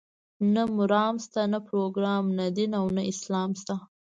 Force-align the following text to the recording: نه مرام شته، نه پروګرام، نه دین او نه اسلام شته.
نه 0.53 0.63
مرام 0.77 1.15
شته، 1.25 1.41
نه 1.53 1.59
پروګرام، 1.69 2.23
نه 2.37 2.45
دین 2.57 2.71
او 2.79 2.85
نه 2.95 3.01
اسلام 3.11 3.49
شته. 3.61 3.75